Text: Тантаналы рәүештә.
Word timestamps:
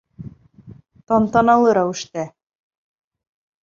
Тантаналы 1.13 1.79
рәүештә. 1.81 2.27